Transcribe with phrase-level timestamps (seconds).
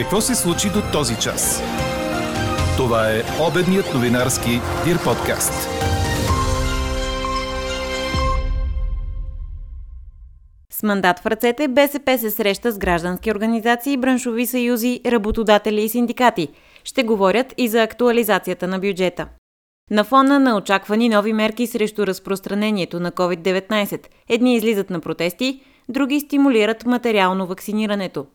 [0.00, 1.62] Какво се случи до този час?
[2.76, 4.50] Това е обедният новинарски
[4.84, 5.52] Дир подкаст.
[10.72, 16.48] С мандат в ръцете БСП се среща с граждански организации, браншови съюзи, работодатели и синдикати.
[16.84, 19.28] Ще говорят и за актуализацията на бюджета.
[19.90, 26.20] На фона на очаквани нови мерки срещу разпространението на COVID-19, едни излизат на протести, други
[26.20, 28.26] стимулират материално вакцинирането.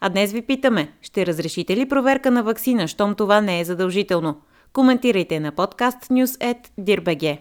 [0.00, 4.40] А днес ви питаме, ще разрешите ли проверка на вакцина, щом това не е задължително?
[4.72, 7.38] Коментирайте на подкаст news.dirbg.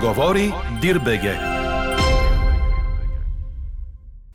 [0.00, 1.38] Говори Дирбеге.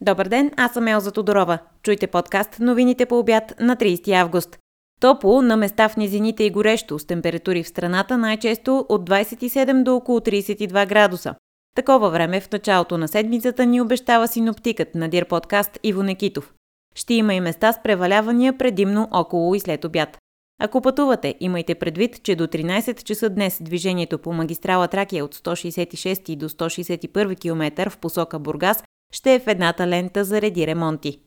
[0.02, 1.60] Добър ден, аз съм Елза Тодорова.
[1.84, 4.58] Чуйте подкаст новините по обяд на 30 август.
[5.02, 9.96] Топло на места в низините и горещо, с температури в страната най-често от 27 до
[9.96, 11.36] около 32 градуса.
[11.76, 16.54] Такова време в началото на седмицата ни обещава синоптикът на Дир подкаст Иво Некитов.
[16.96, 20.18] Ще има и места с превалявания предимно около и след обяд.
[20.62, 26.36] Ако пътувате, имайте предвид, че до 13 часа днес движението по магистрала Тракия от 166
[26.36, 31.20] до 161 км в посока Бургас ще е в едната лента заради ремонти.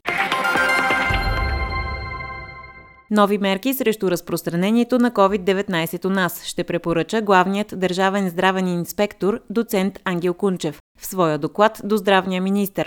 [3.11, 9.99] Нови мерки срещу разпространението на COVID-19 у нас ще препоръча главният държавен здравен инспектор доцент
[10.05, 12.85] Ангел Кунчев в своя доклад до здравния министр.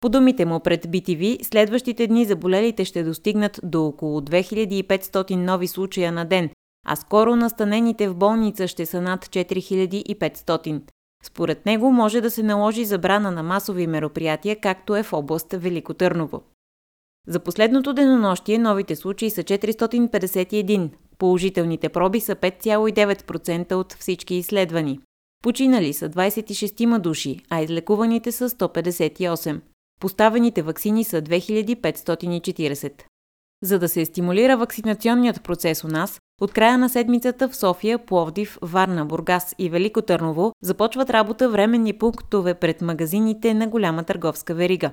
[0.00, 6.12] По думите му пред BTV, следващите дни заболелите ще достигнат до около 2500 нови случая
[6.12, 6.50] на ден,
[6.86, 10.82] а скоро настанените в болница ще са над 4500.
[11.24, 15.94] Според него може да се наложи забрана на масови мероприятия, както е в област Велико
[15.94, 16.42] Търново.
[17.28, 25.00] За последното денонощие новите случаи са 451, положителните проби са 5,9% от всички изследвани.
[25.42, 29.60] Починали са 26 души, а излекуваните са 158.
[30.00, 33.02] Поставените вакцини са 2540.
[33.62, 38.58] За да се стимулира вакцинационният процес у нас, от края на седмицата в София, Пловдив,
[38.62, 44.92] Варна, Бургас и Велико Търново започват работа временни пунктове пред магазините на голяма търговска верига.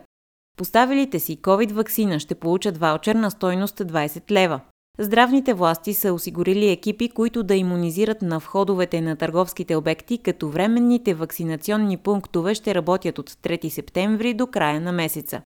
[0.60, 4.60] Поставилите си COVID вакцина ще получат ваучер на стойност 20 лева.
[5.00, 11.14] Здравните власти са осигурили екипи, които да иммунизират на входовете на търговските обекти, като временните
[11.14, 15.42] вакцинационни пунктове ще работят от 3 септември до края на месеца.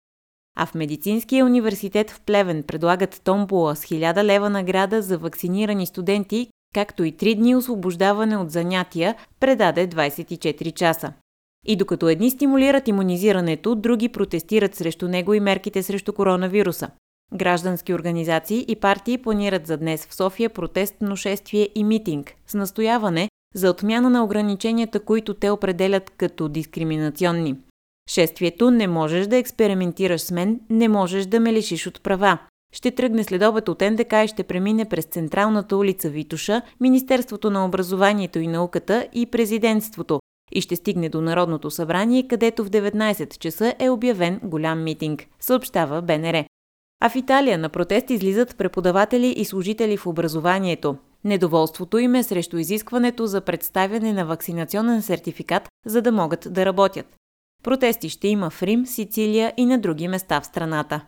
[0.57, 6.47] А в Медицинския университет в Плевен предлагат томбола с 1000 лева награда за вакцинирани студенти,
[6.73, 11.13] както и 3 дни освобождаване от занятия, предаде 24 часа.
[11.65, 16.89] И докато едни стимулират иммунизирането, други протестират срещу него и мерките срещу коронавируса.
[17.33, 23.29] Граждански организации и партии планират за днес в София протестно шествие и митинг с настояване
[23.55, 27.55] за отмяна на ограниченията, които те определят като дискриминационни.
[28.09, 32.37] Шествието не можеш да експериментираш с мен, не можеш да ме лишиш от права.
[32.73, 37.65] Ще тръгне след обед от НДК и ще премине през централната улица Витуша, Министерството на
[37.65, 40.19] образованието и науката и президентството,
[40.51, 46.01] и ще стигне до Народното събрание, където в 19 часа е обявен голям митинг, съобщава
[46.01, 46.45] БНР.
[47.01, 50.95] А в Италия на протест излизат преподаватели и служители в образованието.
[51.23, 57.05] Недоволството им е срещу изискването за представяне на вакцинационен сертификат, за да могат да работят.
[57.63, 61.01] Протести ще има в Рим, Сицилия и на други места в страната.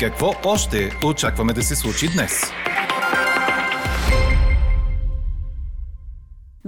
[0.00, 2.42] Какво още очакваме да се случи днес?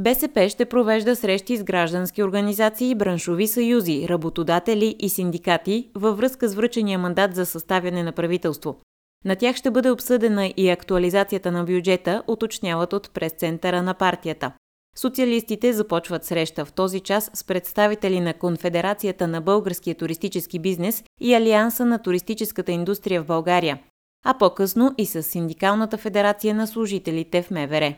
[0.06, 6.54] БСП ще провежда срещи с граждански организации, браншови съюзи, работодатели и синдикати във връзка с
[6.54, 8.76] връчения мандат за съставяне на правителство.
[9.24, 14.52] На тях ще бъде обсъдена и актуализацията на бюджета, уточняват от прес-центъра на партията.
[14.96, 21.34] Социалистите започват среща в този час с представители на Конфедерацията на българския туристически бизнес и
[21.34, 23.78] Алианса на туристическата индустрия в България,
[24.24, 27.94] а по-късно и с Синдикалната федерация на служителите в МВР.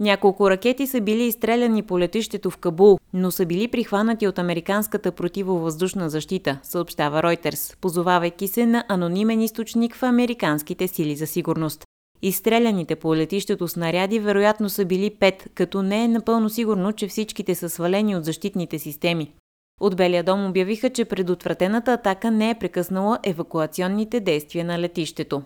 [0.00, 5.12] Няколко ракети са били изстреляни по летището в Кабул, но са били прихванати от американската
[5.12, 11.84] противовъздушна защита, съобщава Reuters, позовавайки се на анонимен източник в американските сили за сигурност.
[12.22, 17.54] Изстреляните по летището снаряди вероятно са били пет, като не е напълно сигурно, че всичките
[17.54, 19.32] са свалени от защитните системи.
[19.80, 25.42] От Белия дом обявиха, че предотвратената атака не е прекъснала евакуационните действия на летището.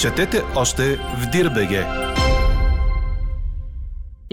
[0.00, 1.86] Четете още в Дирбеге.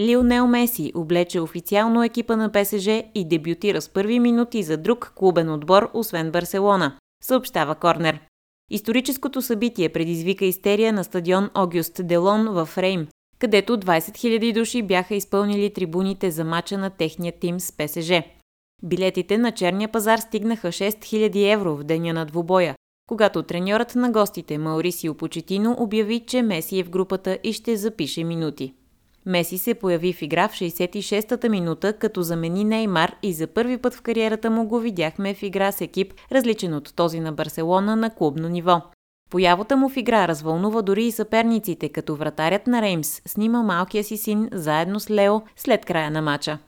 [0.00, 5.50] Лионел Меси облече официално екипа на ПСЖ и дебютира с първи минути за друг клубен
[5.50, 8.20] отбор, освен Барселона, съобщава Корнер.
[8.70, 13.06] Историческото събитие предизвика истерия на стадион Огюст Делон в Рейм,
[13.38, 18.12] където 20 000 души бяха изпълнили трибуните за мача на техния тим с ПСЖ.
[18.82, 22.74] Билетите на черния пазар стигнаха 6000 евро в деня на двубоя,
[23.06, 28.24] когато треньорът на гостите Маурисио Почетино обяви, че Меси е в групата и ще запише
[28.24, 28.74] минути.
[29.26, 33.94] Меси се появи в игра в 66-та минута, като замени Неймар и за първи път
[33.94, 38.14] в кариерата му го видяхме в игра с екип, различен от този на Барселона на
[38.14, 38.82] клубно ниво.
[39.30, 44.16] Появата му в игра развълнува дори и съперниците, като вратарят на Реймс снима малкия си
[44.16, 46.58] син заедно с Лео след края на матча.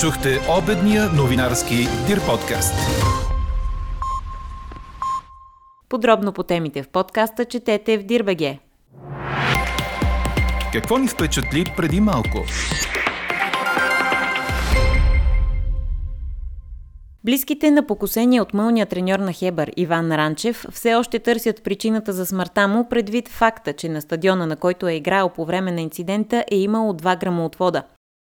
[0.00, 2.74] Чухте обедния новинарски Дир подкаст.
[5.92, 8.58] Подробно по темите в подкаста четете в Дирбеге.
[10.72, 12.38] Какво ни впечатли преди малко?
[17.24, 22.26] Близките на покусения от мълния треньор на Хебър Иван Ранчев все още търсят причината за
[22.26, 26.44] смъртта му предвид факта, че на стадиона, на който е играл по време на инцидента,
[26.50, 27.82] е имало 2 грама от вода.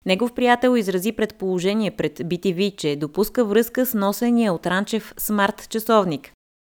[0.07, 6.33] Негов приятел изрази предположение пред BTV, че допуска връзка с носения от Ранчев смарт часовник.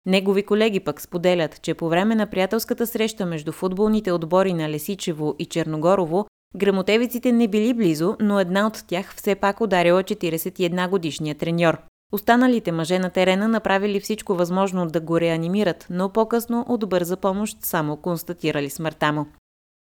[0.07, 5.35] Негови колеги пък споделят, че по време на приятелската среща между футболните отбори на Лесичево
[5.39, 11.35] и Черногорово, грамотевиците не били близо, но една от тях все пак ударила 41 годишния
[11.35, 11.79] треньор.
[12.13, 17.59] Останалите мъже на терена направили всичко възможно да го реанимират, но по-късно от бърза помощ
[17.63, 19.27] само констатирали смъртта му.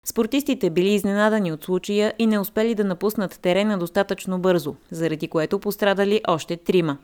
[0.07, 5.59] Спортистите били изненадани от случая и не успели да напуснат терена достатъчно бързо, заради което
[5.59, 6.99] пострадали още трима.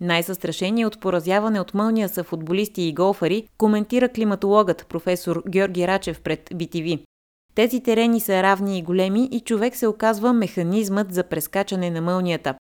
[0.00, 6.50] Най-застрашени от поразяване от мълния са футболисти и голфари, коментира климатологът професор Георги Рачев пред
[6.50, 7.04] BTV.
[7.54, 12.54] Тези терени са равни и големи и човек се оказва механизмът за прескачане на мълнията.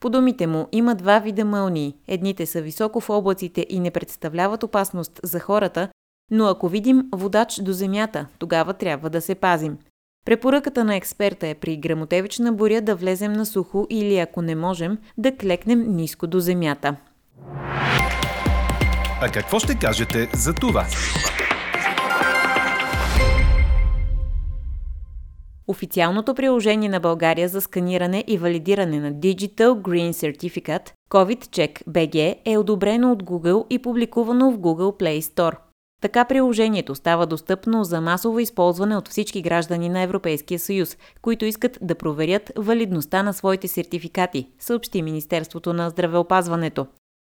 [0.00, 1.94] По думите му има два вида мълнии.
[2.08, 5.88] Едните са високо в облаците и не представляват опасност за хората,
[6.30, 9.78] но ако видим водач до земята, тогава трябва да се пазим.
[10.28, 14.98] Препоръката на експерта е при грамотевична буря да влезем на сухо или ако не можем,
[15.18, 16.96] да клекнем ниско до земята.
[19.22, 20.86] А какво ще кажете за това?
[25.68, 32.36] Официалното приложение на България за сканиране и валидиране на Digital Green Certificate COVID Check BG
[32.44, 35.56] е одобрено от Google и публикувано в Google Play Store.
[36.00, 41.78] Така приложението става достъпно за масово използване от всички граждани на Европейския съюз, които искат
[41.82, 46.86] да проверят валидността на своите сертификати, съобщи Министерството на здравеопазването.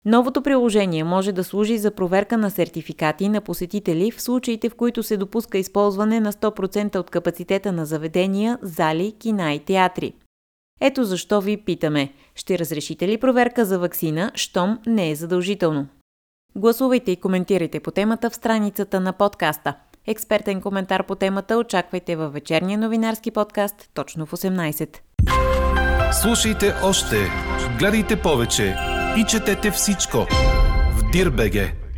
[0.05, 5.03] Новото приложение може да служи за проверка на сертификати на посетители в случаите, в които
[5.03, 10.13] се допуска използване на 100% от капацитета на заведения, зали, кина и театри.
[10.81, 15.87] Ето защо ви питаме, ще разрешите ли проверка за вакцина, щом не е задължително?
[16.55, 19.73] Гласувайте и коментирайте по темата в страницата на подкаста.
[20.07, 24.97] Експертен коментар по темата очаквайте във вечерния новинарски подкаст точно в 18.
[26.21, 27.15] Слушайте още,
[27.79, 28.75] гледайте повече
[29.17, 30.17] и четете всичко
[30.97, 31.88] в Дирбеге.